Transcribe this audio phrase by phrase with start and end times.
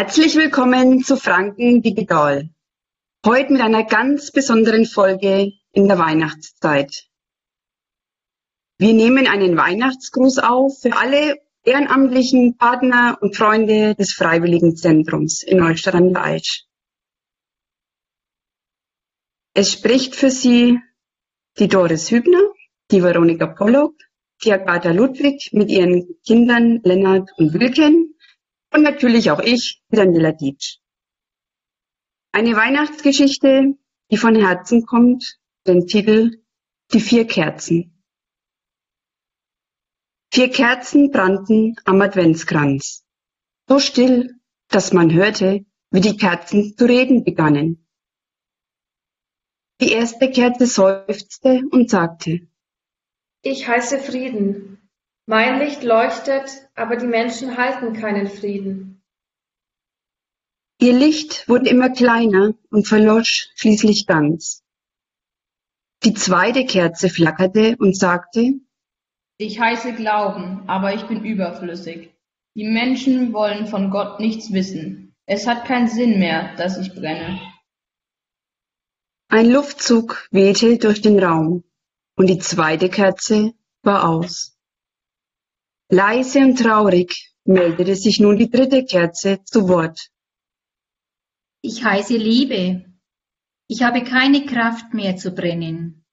[0.00, 2.48] Herzlich willkommen zu Franken Digital.
[3.26, 7.06] Heute mit einer ganz besonderen Folge in der Weihnachtszeit.
[8.78, 15.96] Wir nehmen einen Weihnachtsgruß auf für alle ehrenamtlichen Partner und Freunde des Freiwilligenzentrums in Neustadt
[15.96, 16.64] an der Aisch.
[19.52, 20.78] Es spricht für Sie
[21.58, 22.40] die Doris Hübner,
[22.90, 23.96] die Veronika Pollock,
[24.44, 28.14] die Agatha Ludwig mit ihren Kindern Lennart und Wilken
[28.72, 30.78] und natürlich auch ich, Daniela Dietsch.
[32.32, 33.74] Eine Weihnachtsgeschichte,
[34.10, 36.42] die von Herzen kommt, den Titel
[36.92, 38.02] Die vier Kerzen.
[40.32, 43.04] Vier Kerzen brannten am Adventskranz.
[43.68, 44.36] So still,
[44.68, 47.86] dass man hörte, wie die Kerzen zu reden begannen.
[49.80, 52.48] Die erste Kerze seufzte und sagte,
[53.42, 54.79] Ich heiße Frieden.
[55.26, 59.02] Mein Licht leuchtet, aber die Menschen halten keinen Frieden.
[60.80, 64.64] Ihr Licht wurde immer kleiner und verlosch schließlich ganz.
[66.02, 68.54] Die zweite Kerze flackerte und sagte,
[69.36, 72.14] Ich heiße Glauben, aber ich bin überflüssig.
[72.54, 75.14] Die Menschen wollen von Gott nichts wissen.
[75.26, 77.38] Es hat keinen Sinn mehr, dass ich brenne.
[79.28, 81.62] Ein Luftzug wehte durch den Raum
[82.16, 84.58] und die zweite Kerze war aus.
[85.92, 90.10] Leise und traurig meldete sich nun die dritte Kerze zu Wort.
[91.62, 92.84] Ich heiße Liebe.
[93.66, 96.04] Ich habe keine Kraft mehr zu brennen.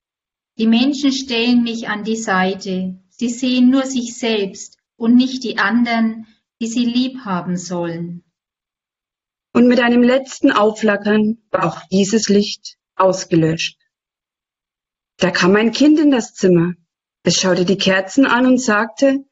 [0.57, 2.99] Die Menschen stellen mich an die Seite.
[3.09, 6.25] Sie sehen nur sich selbst und nicht die anderen,
[6.59, 8.23] die sie lieb haben sollen.
[9.53, 13.79] Und mit einem letzten Aufflackern war auch dieses Licht ausgelöscht.
[15.17, 16.73] Da kam ein Kind in das Zimmer.
[17.21, 19.26] Es schaute die Kerzen an und sagte,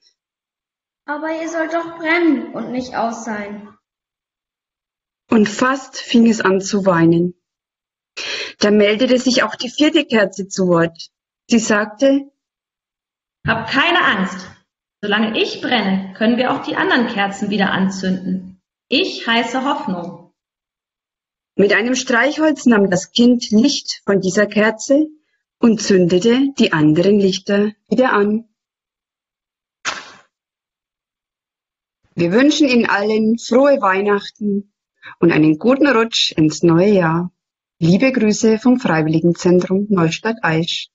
[1.06, 3.70] Aber ihr sollt doch brennen und nicht aus sein.
[5.30, 7.36] Und fast fing es an zu weinen.
[8.60, 11.10] Da meldete sich auch die vierte Kerze zu Wort.
[11.48, 12.32] Sie sagte,
[13.46, 14.48] Hab keine Angst.
[15.02, 18.62] Solange ich brenne, können wir auch die anderen Kerzen wieder anzünden.
[18.88, 20.34] Ich heiße Hoffnung.
[21.56, 25.08] Mit einem Streichholz nahm das Kind Licht von dieser Kerze
[25.60, 28.50] und zündete die anderen Lichter wieder an.
[32.18, 34.72] Wir wünschen Ihnen allen frohe Weihnachten
[35.20, 37.34] und einen guten Rutsch ins neue Jahr.
[37.78, 40.88] Liebe Grüße vom Freiwilligenzentrum Neustadt Aisch.